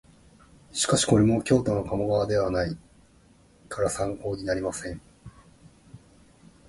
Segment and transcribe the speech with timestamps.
[0.71, 2.75] しかしこれも京都の鴨川ではない
[3.69, 4.99] から参考になりません